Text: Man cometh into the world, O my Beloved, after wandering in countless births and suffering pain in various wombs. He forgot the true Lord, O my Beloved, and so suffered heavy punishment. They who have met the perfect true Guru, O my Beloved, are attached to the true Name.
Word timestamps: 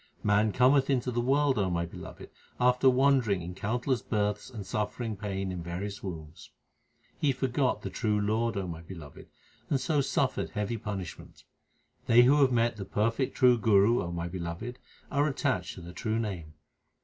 Man 0.23 0.51
cometh 0.51 0.89
into 0.89 1.11
the 1.11 1.21
world, 1.21 1.59
O 1.59 1.69
my 1.69 1.85
Beloved, 1.85 2.31
after 2.59 2.89
wandering 2.89 3.43
in 3.43 3.53
countless 3.53 4.01
births 4.01 4.49
and 4.49 4.65
suffering 4.65 5.15
pain 5.15 5.51
in 5.51 5.61
various 5.61 6.01
wombs. 6.01 6.49
He 7.19 7.31
forgot 7.31 7.83
the 7.83 7.91
true 7.91 8.19
Lord, 8.19 8.57
O 8.57 8.65
my 8.67 8.81
Beloved, 8.81 9.27
and 9.69 9.79
so 9.79 10.01
suffered 10.01 10.49
heavy 10.49 10.77
punishment. 10.77 11.43
They 12.07 12.23
who 12.23 12.41
have 12.41 12.51
met 12.51 12.77
the 12.77 12.83
perfect 12.85 13.35
true 13.37 13.59
Guru, 13.59 14.01
O 14.01 14.11
my 14.11 14.27
Beloved, 14.27 14.79
are 15.11 15.27
attached 15.27 15.75
to 15.75 15.81
the 15.81 15.93
true 15.93 16.17
Name. 16.17 16.55